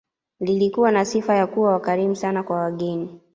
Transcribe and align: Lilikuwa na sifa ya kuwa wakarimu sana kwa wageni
Lilikuwa 0.39 0.91
na 0.91 1.05
sifa 1.05 1.35
ya 1.35 1.47
kuwa 1.47 1.71
wakarimu 1.73 2.15
sana 2.15 2.43
kwa 2.43 2.55
wageni 2.59 3.19